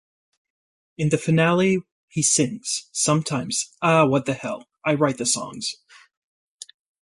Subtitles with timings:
[0.97, 5.75] In the finale he sings, sometimes...ah, what the hell...I write the songs.